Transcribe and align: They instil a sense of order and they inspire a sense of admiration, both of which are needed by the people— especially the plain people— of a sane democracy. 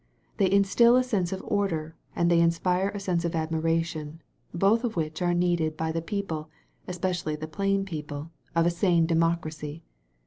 They 0.37 0.49
instil 0.49 0.95
a 0.95 1.03
sense 1.03 1.31
of 1.31 1.43
order 1.45 1.95
and 2.15 2.31
they 2.31 2.39
inspire 2.41 2.89
a 2.89 2.99
sense 2.99 3.23
of 3.23 3.35
admiration, 3.35 4.23
both 4.51 4.83
of 4.83 4.95
which 4.95 5.21
are 5.21 5.35
needed 5.35 5.77
by 5.77 5.91
the 5.91 6.01
people— 6.01 6.49
especially 6.87 7.35
the 7.35 7.47
plain 7.47 7.85
people— 7.85 8.31
of 8.55 8.65
a 8.65 8.71
sane 8.71 9.05
democracy. 9.05 9.83